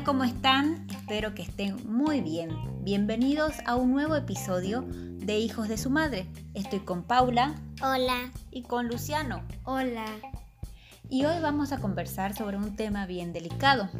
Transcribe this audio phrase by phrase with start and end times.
[0.00, 0.86] Hola, ¿cómo están?
[0.88, 2.48] Espero que estén muy bien.
[2.82, 6.26] Bienvenidos a un nuevo episodio de Hijos de su Madre.
[6.54, 7.54] Estoy con Paula.
[7.82, 8.32] Hola.
[8.50, 9.42] Y con Luciano.
[9.64, 10.06] Hola.
[11.10, 13.90] Y hoy vamos a conversar sobre un tema bien delicado.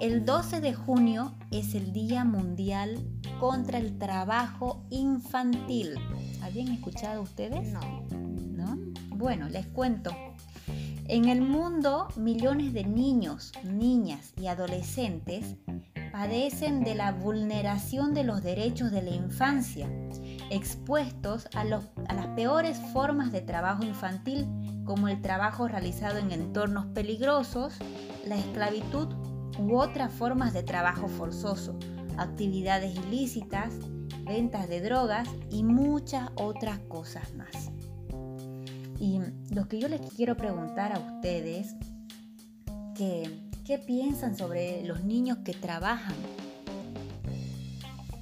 [0.00, 3.04] El 12 de junio es el Día Mundial
[3.40, 5.96] contra el Trabajo Infantil.
[6.42, 7.72] ¿Habían escuchado ustedes?
[7.72, 8.06] No.
[8.52, 8.78] ¿No?
[9.08, 10.12] Bueno, les cuento.
[11.10, 15.56] En el mundo, millones de niños, niñas y adolescentes
[16.12, 19.88] padecen de la vulneración de los derechos de la infancia,
[20.50, 21.86] expuestos a, las
[22.36, 24.46] peores formas de trabajo infantil
[24.84, 27.78] como el trabajo realizado en entornos peligrosos,
[28.26, 29.08] la esclavitud
[29.58, 31.78] u otras formas de trabajo forzoso,
[32.18, 33.72] actividades ilícitas,
[34.26, 37.77] ventas de drogas y muchas otras cosas más.
[39.00, 39.20] Y
[39.54, 41.74] lo que yo les quiero preguntar a ustedes,
[42.96, 43.30] que,
[43.64, 46.16] ¿qué piensan sobre los niños que trabajan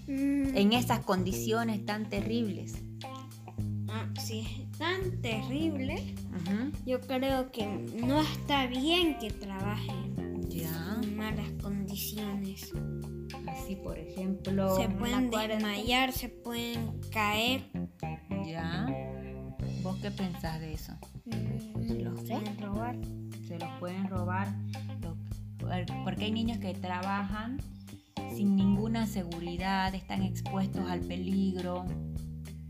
[0.07, 0.57] mm.
[0.57, 2.75] en esas condiciones tan terribles?
[3.89, 6.15] Ah, sí, tan terrible.
[6.85, 10.15] Yo creo que no está bien que trabajen
[10.49, 11.01] ya.
[11.03, 12.73] en malas condiciones.
[13.49, 17.71] Así, por ejemplo, se pueden desmayar, se pueden caer.
[18.47, 18.87] Ya.
[19.87, 20.93] ¿Vos qué pensás de eso?
[21.27, 22.97] Mm, ¿Se los pueden robar?
[23.47, 24.49] Se los pueden robar.
[26.03, 27.59] Porque hay niños que trabajan
[28.35, 31.85] sin ninguna seguridad, están expuestos al peligro.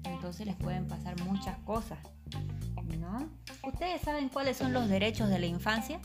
[0.05, 1.99] Entonces les pueden pasar muchas cosas.
[3.01, 3.31] ¿No?
[3.67, 5.99] ¿Ustedes saben cuáles son los derechos de la infancia?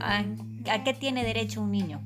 [0.00, 0.24] ¿A,
[0.72, 2.00] ¿A, qué tiene derecho un niño?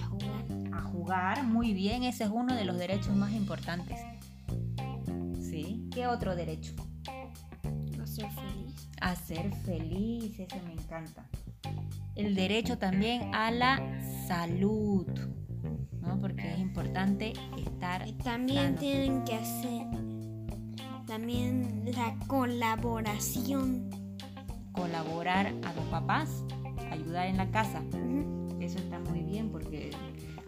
[0.00, 0.44] A jugar.
[0.72, 3.98] A jugar, muy bien, ese es uno de los derechos más importantes.
[6.00, 6.72] ¿Qué otro derecho?
[8.00, 8.88] A ser feliz.
[9.02, 11.26] A ser feliz, eso me encanta.
[12.14, 15.06] El derecho también a la salud,
[16.00, 16.18] ¿no?
[16.18, 18.08] Porque es importante estar.
[18.08, 19.86] Y también tienen que hacer
[21.06, 23.90] también la colaboración.
[24.72, 26.30] Colaborar a los papás,
[26.90, 27.82] ayudar en la casa.
[28.58, 29.90] Eso está muy bien porque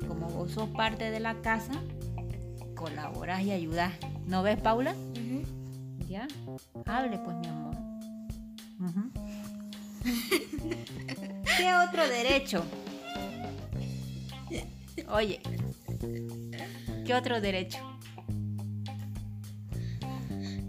[0.08, 1.74] como vos sos parte de la casa,
[2.74, 3.92] colaboras y ayudas.
[4.26, 4.94] ¿No ves, Paula?
[6.12, 6.28] ¿Ya?
[6.84, 7.74] Hable pues, mi amor.
[11.56, 12.62] ¿Qué otro derecho?
[15.08, 15.40] Oye,
[17.06, 17.78] ¿qué otro derecho?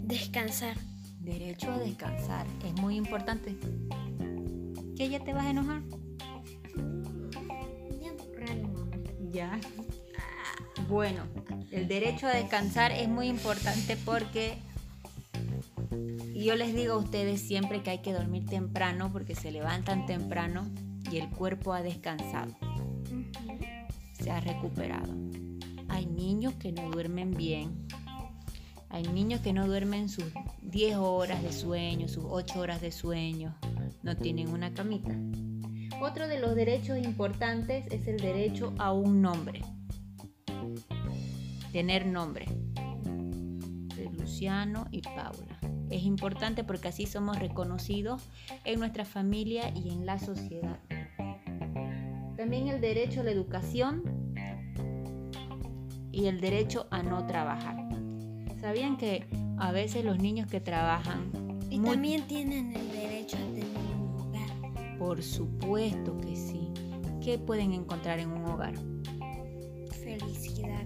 [0.04, 0.78] Descansar.
[1.20, 2.46] Derecho a descansar.
[2.64, 3.54] Es muy importante.
[4.96, 5.82] ¿Qué ya te vas a enojar?
[9.30, 9.60] Ya.
[10.88, 11.24] Bueno,
[11.70, 14.56] el derecho a descansar es muy importante porque
[16.44, 20.70] yo les digo a ustedes siempre que hay que dormir temprano porque se levantan temprano
[21.10, 22.54] y el cuerpo ha descansado.
[24.12, 25.12] Se ha recuperado.
[25.88, 27.86] Hay niños que no duermen bien.
[28.90, 30.26] Hay niños que no duermen sus
[30.62, 33.56] 10 horas de sueño, sus 8 horas de sueño.
[34.02, 35.16] No tienen una camita.
[36.00, 39.62] Otro de los derechos importantes es el derecho a un nombre
[41.74, 42.46] tener nombre
[43.96, 45.53] de Luciano y Paula.
[45.94, 48.28] Es importante porque así somos reconocidos
[48.64, 50.80] en nuestra familia y en la sociedad.
[52.36, 54.02] También el derecho a la educación
[56.10, 57.76] y el derecho a no trabajar.
[58.60, 61.30] ¿Sabían que a veces los niños que trabajan...
[61.70, 64.98] Y también tienen el derecho a tener un hogar.
[64.98, 66.72] Por supuesto que sí.
[67.22, 68.74] ¿Qué pueden encontrar en un hogar?
[70.02, 70.84] Felicidad.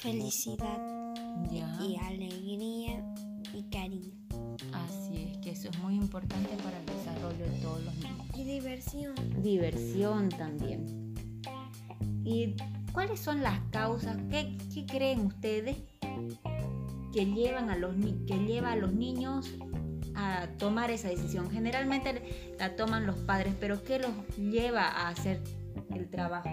[0.00, 0.89] felicidad
[1.50, 3.04] y alegría
[3.54, 4.12] y cariño.
[4.72, 8.26] Así es, que eso es muy importante para el desarrollo de todos los niños.
[8.36, 9.14] Y diversión.
[9.42, 11.14] Diversión también.
[12.24, 12.54] ¿Y
[12.92, 14.16] cuáles son las causas?
[14.30, 14.56] ¿Qué,
[14.86, 15.76] creen ustedes
[17.12, 17.94] que llevan a los
[18.26, 19.50] que lleva a los niños
[20.14, 21.50] a tomar esa decisión?
[21.50, 25.42] Generalmente la toman los padres, pero ¿qué los lleva a hacer
[25.94, 26.50] el trabajo?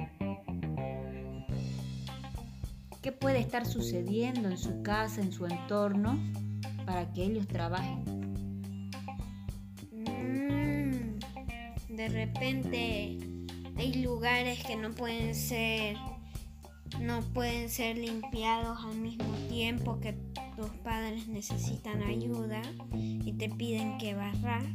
[3.08, 6.20] Qué puede estar sucediendo en su casa, en su entorno,
[6.86, 8.04] para que ellos trabajen.
[9.94, 13.18] Mm, de repente
[13.78, 15.96] hay lugares que no pueden ser
[17.00, 20.12] no pueden ser limpiados al mismo tiempo que
[20.58, 22.62] tus padres necesitan ayuda
[22.94, 24.66] y te piden que barras.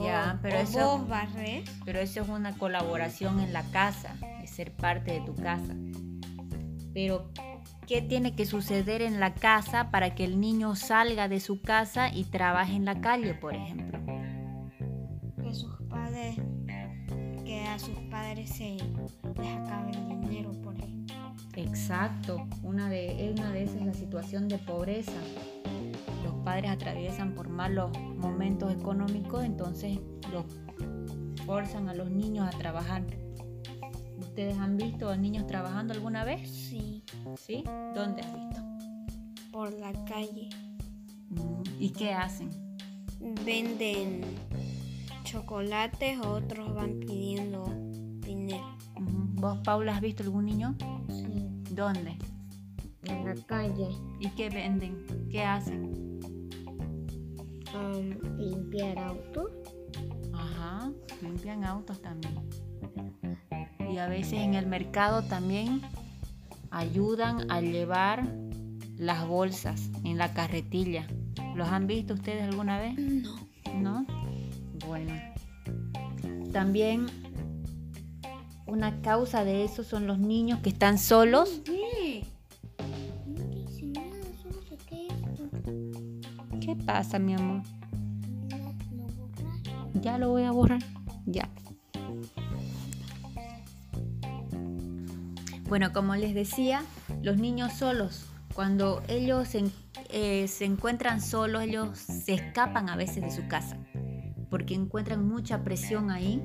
[0.00, 1.68] Ya, pero eso vos barres.
[1.84, 5.74] Pero eso es una colaboración en la casa, es ser parte de tu casa
[6.92, 7.30] pero
[7.86, 12.12] ¿qué tiene que suceder en la casa para que el niño salga de su casa
[12.12, 13.98] y trabaje en la calle, por ejemplo?
[15.42, 16.36] Que sus padres,
[17.44, 21.16] que a sus padres se les acabe el dinero, por ejemplo.
[21.54, 25.12] Exacto, una de, una de esas es la situación de pobreza.
[26.24, 29.98] Los padres atraviesan por malos momentos económicos, entonces
[30.32, 30.44] los
[31.44, 33.04] forzan a los niños a trabajar
[34.22, 36.48] ¿Ustedes han visto a niños trabajando alguna vez?
[36.48, 37.04] Sí,
[37.36, 37.64] ¿Sí?
[37.94, 38.62] ¿Dónde has visto?
[39.52, 40.48] por la calle.
[41.78, 42.48] ¿Y qué hacen?
[43.44, 44.22] Venden
[45.24, 47.64] chocolates, otros van pidiendo
[48.20, 48.76] dinero.
[49.34, 50.74] ¿Vos, Paula, has visto algún niño?
[51.08, 52.16] Sí, ¿Dónde?
[53.04, 53.88] en la calle.
[54.20, 55.04] ¿Y qué venden?
[55.30, 55.92] ¿Qué hacen?
[57.74, 59.50] Um, limpiar autos.
[60.32, 60.90] Ajá,
[61.20, 62.34] limpian autos también.
[63.92, 65.82] Y a veces en el mercado también
[66.70, 68.26] ayudan a llevar
[68.96, 71.06] las bolsas en la carretilla.
[71.54, 72.94] ¿Los han visto ustedes alguna vez?
[72.96, 73.36] No.
[73.74, 74.06] ¿No?
[74.86, 75.12] Bueno.
[76.52, 77.06] También
[78.66, 81.60] una causa de eso son los niños que están solos.
[81.66, 82.24] ¿Qué?
[86.60, 87.62] ¿Qué pasa, mi amor?
[90.00, 90.82] Ya lo voy a borrar.
[91.26, 91.50] Ya.
[95.72, 96.84] Bueno, como les decía,
[97.22, 99.48] los niños solos, cuando ellos
[100.10, 103.78] eh, se encuentran solos, ellos se escapan a veces de su casa,
[104.50, 106.42] porque encuentran mucha presión ahí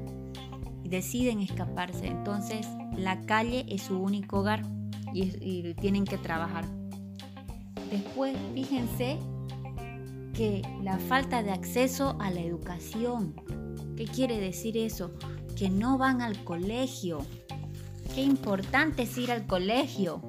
[0.81, 2.07] y deciden escaparse.
[2.07, 2.65] Entonces,
[2.95, 4.61] la calle es su único hogar
[5.13, 6.63] y, y tienen que trabajar.
[7.91, 9.19] Después, fíjense
[10.33, 13.35] que la falta de acceso a la educación.
[13.97, 15.11] ¿Qué quiere decir eso?
[15.57, 17.25] Que no van al colegio.
[18.13, 20.21] Qué importante es ir al colegio.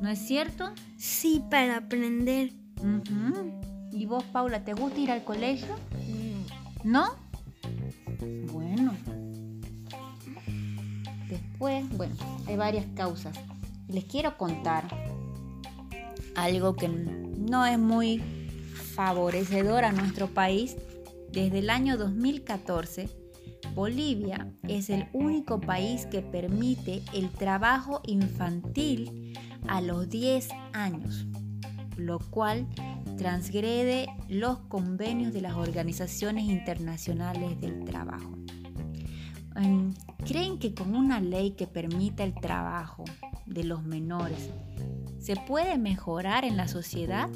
[0.00, 0.72] ¿No es cierto?
[0.96, 2.52] Sí, para aprender.
[2.80, 3.60] Ujú.
[3.92, 5.74] ¿Y vos, Paula, te gusta ir al colegio?
[6.84, 7.04] No.
[7.04, 8.52] ¿No?
[8.52, 8.94] Bueno.
[11.28, 12.14] Después, bueno,
[12.46, 13.36] hay varias causas.
[13.88, 14.84] Les quiero contar
[16.36, 18.22] algo que no es muy
[18.94, 20.76] favorecedor a nuestro país.
[21.32, 23.10] Desde el año 2014,
[23.74, 29.34] Bolivia es el único país que permite el trabajo infantil
[29.66, 31.26] a los 10 años,
[31.96, 32.66] lo cual
[33.16, 38.32] transgrede los convenios de las organizaciones internacionales del trabajo.
[39.56, 39.92] Em,
[40.24, 43.04] ¿Creen que con una ley que permita el trabajo
[43.46, 44.50] de los menores
[45.18, 47.28] se puede mejorar en la sociedad?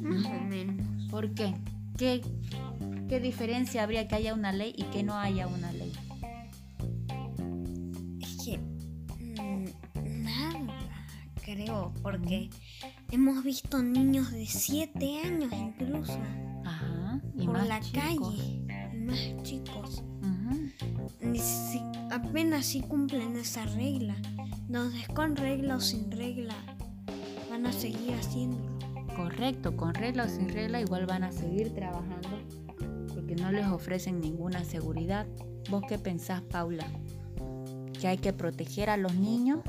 [0.00, 1.10] Más o menos.
[1.10, 1.54] ¿Por qué?
[1.96, 2.22] ¿Qué,
[3.14, 5.92] qué diferencia habría que haya una ley y que no haya una ley?
[8.20, 11.06] Es que mm, nada,
[11.44, 12.50] creo, porque
[13.12, 16.18] hemos visto niños de 7 años incluso
[16.64, 18.02] Ajá, y por más la chicos.
[18.34, 20.02] calle, y más chicos.
[21.20, 24.16] Ni si- apenas si cumplen esa regla.
[24.66, 26.56] Entonces, con regla o sin regla,
[27.48, 28.76] van a seguir haciéndolo.
[29.14, 32.28] Correcto, con regla o sin regla igual van a seguir trabajando
[33.34, 35.26] no les ofrecen ninguna seguridad.
[35.70, 36.86] ¿Vos qué pensás, Paula?
[38.00, 39.60] ¿Que hay que proteger a los niños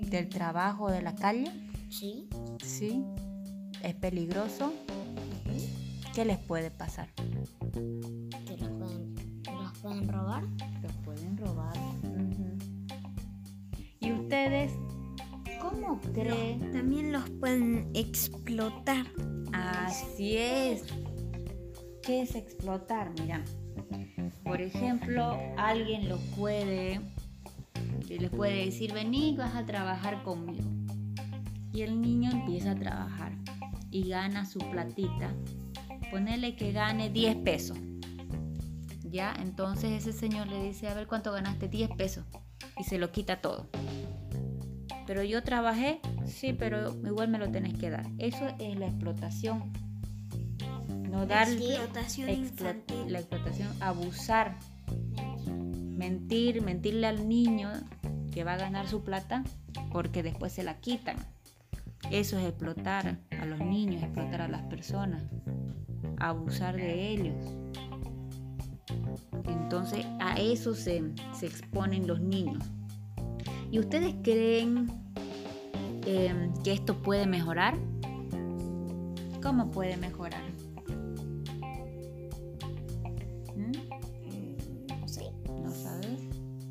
[0.00, 1.50] del trabajo de la calle?
[1.90, 2.28] Sí.
[2.64, 3.04] Sí.
[3.82, 4.72] ¿Es peligroso?
[6.14, 7.08] ¿Qué les puede pasar?
[7.14, 10.42] Que los pueden, los pueden robar.
[10.82, 11.76] Los pueden robar.
[14.00, 14.72] ¿Y ustedes
[15.60, 16.72] cómo creen?
[16.72, 19.06] También los pueden explotar.
[19.52, 20.82] Así es.
[22.08, 23.12] ¿Qué es explotar?
[23.20, 23.44] Mira,
[24.42, 27.02] por ejemplo, alguien los puede,
[28.08, 30.70] les puede decir, vení, vas a trabajar conmigo.
[31.70, 33.32] Y el niño empieza a trabajar
[33.90, 35.34] y gana su platita.
[36.10, 37.76] Ponele que gane 10 pesos.
[39.04, 42.24] Ya, entonces ese señor le dice, a ver cuánto ganaste, 10 pesos.
[42.78, 43.68] Y se lo quita todo.
[45.06, 48.06] Pero yo trabajé, sí, pero igual me lo tenés que dar.
[48.16, 49.87] Eso es la explotación.
[51.10, 53.12] No darle Explotación explo- infantil.
[53.12, 54.56] la explotación, abusar,
[55.46, 57.70] mentir, mentirle al niño
[58.32, 59.42] que va a ganar su plata
[59.90, 61.16] porque después se la quitan.
[62.10, 65.22] Eso es explotar a los niños, explotar a las personas,
[66.18, 67.34] abusar de ellos.
[69.46, 72.62] Entonces a eso se, se exponen los niños.
[73.70, 74.88] ¿Y ustedes creen
[76.06, 77.76] eh, que esto puede mejorar?
[79.42, 80.42] ¿Cómo puede mejorar?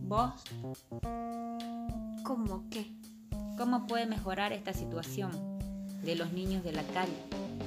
[0.08, 0.32] ¿Vos?
[2.24, 2.94] ¿Cómo qué?
[3.58, 5.32] ¿Cómo puede mejorar esta situación
[6.02, 7.12] de los niños de la calle?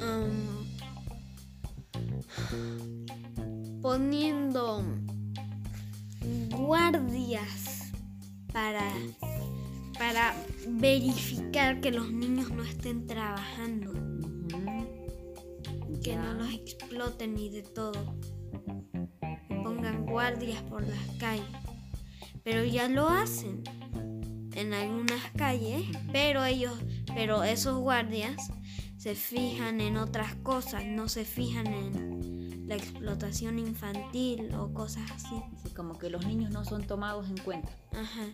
[0.01, 0.65] Um,
[3.83, 4.83] poniendo
[6.57, 7.93] guardias
[8.55, 8.91] para,
[9.99, 10.35] para
[10.67, 13.93] verificar que los niños no estén trabajando,
[16.03, 18.15] que no los exploten ni de todo,
[19.21, 21.60] que pongan guardias por las calles.
[22.43, 23.63] Pero ya lo hacen
[24.55, 26.79] en algunas calles, pero ellos,
[27.15, 28.51] pero esos guardias
[28.97, 35.43] se fijan en otras cosas, no se fijan en la explotación infantil o cosas así.
[35.75, 37.71] como que los niños no son tomados en cuenta.
[37.93, 38.27] Ajá.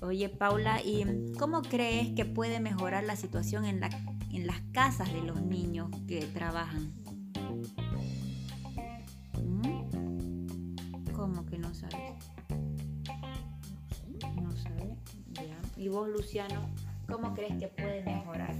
[0.00, 1.04] Oye, Paula, ¿y
[1.38, 3.90] cómo crees que puede mejorar la situación en, la,
[4.32, 6.94] en las casas de los niños que trabajan?
[15.80, 16.68] ¿Y vos, Luciano?
[17.08, 18.54] ¿Cómo crees que puede mejorar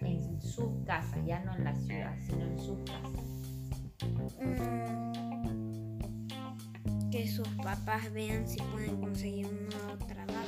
[0.00, 3.26] en sus casas, ya no en la ciudad, sino en sus casas?
[4.40, 5.10] Mm,
[7.10, 10.46] que sus papás vean si pueden conseguir un nuevo trabajo,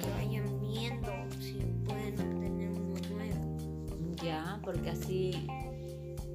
[0.00, 4.16] que vayan viendo si pueden obtener uno nuevo.
[4.24, 5.46] Ya, porque así,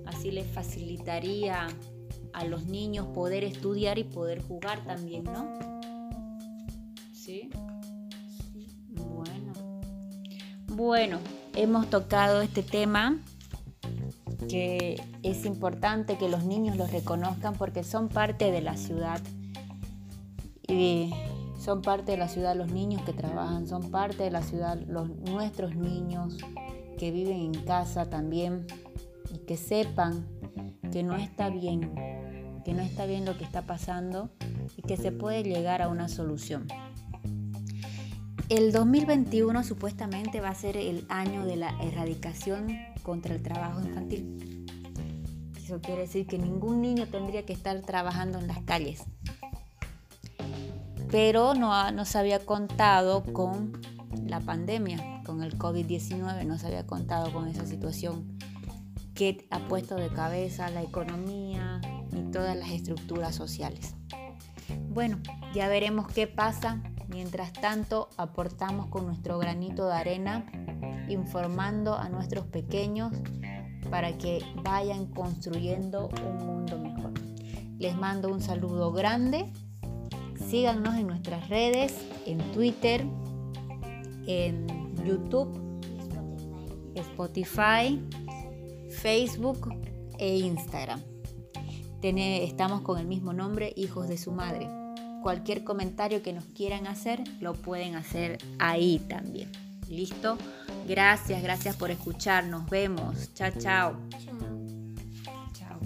[0.05, 1.65] así les facilitaría
[2.33, 5.64] a los niños poder estudiar y poder jugar también, ¿no?
[10.85, 11.17] Bueno,
[11.55, 13.17] hemos tocado este tema
[14.47, 19.19] que es importante que los niños los reconozcan porque son parte de la ciudad.
[20.67, 21.11] Y
[21.57, 25.09] son parte de la ciudad los niños que trabajan, son parte de la ciudad los,
[25.09, 26.37] nuestros niños
[26.99, 28.67] que viven en casa también
[29.33, 30.27] y que sepan
[30.91, 31.95] que no está bien,
[32.63, 34.29] que no está bien lo que está pasando
[34.77, 36.67] y que se puede llegar a una solución.
[38.47, 44.67] El 2021 supuestamente va a ser el año de la erradicación contra el trabajo infantil.
[45.57, 49.03] Eso quiere decir que ningún niño tendría que estar trabajando en las calles.
[51.09, 53.81] Pero no, no se había contado con
[54.27, 58.37] la pandemia, con el COVID-19, no se había contado con esa situación
[59.15, 63.95] que ha puesto de cabeza la economía y todas las estructuras sociales.
[64.89, 65.17] Bueno,
[65.55, 70.45] ya veremos qué pasa Mientras tanto, aportamos con nuestro granito de arena,
[71.07, 73.13] informando a nuestros pequeños
[73.89, 77.13] para que vayan construyendo un mundo mejor.
[77.77, 79.51] Les mando un saludo grande.
[80.49, 81.93] Síganos en nuestras redes,
[82.25, 83.05] en Twitter,
[84.27, 84.67] en
[85.05, 85.81] YouTube,
[86.95, 88.01] Spotify,
[88.89, 89.69] Facebook
[90.17, 91.01] e Instagram.
[92.01, 94.84] Estamos con el mismo nombre, Hijos de su Madre
[95.25, 99.51] cualquier comentario que nos quieran hacer, lo pueden hacer ahí también.
[99.89, 100.37] ¿Listo?
[100.87, 102.45] Gracias, gracias por escuchar.
[102.45, 103.33] Nos vemos.
[103.33, 103.97] Chao, chao.
[105.57, 105.79] Chao.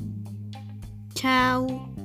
[1.13, 1.98] Chao.